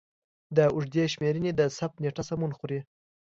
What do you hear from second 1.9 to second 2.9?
نېټه سمون خوري.